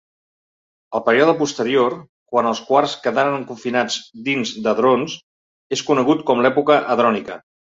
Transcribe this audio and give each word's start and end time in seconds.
El 0.99 1.01
període 1.09 1.35
posterior, 1.41 1.95
quan 2.35 2.49
els 2.53 2.61
quarks 2.69 2.95
quedaren 3.03 3.45
confinats 3.51 3.99
dins 4.31 4.55
d'hadrons, 4.65 5.19
és 5.79 5.85
conegut 5.93 6.27
com 6.33 6.43
l'època 6.47 6.81
hadrònica. 6.95 7.39